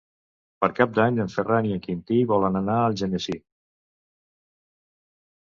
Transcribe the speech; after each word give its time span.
Per 0.63 0.69
Cap 0.79 0.95
d'Any 0.99 1.19
en 1.25 1.29
Ferran 1.33 1.67
i 1.69 1.75
en 1.75 1.83
Quintí 1.83 2.17
volen 2.33 2.59
anar 2.63 2.79
a 2.79 2.89
Algemesí. 2.89 3.37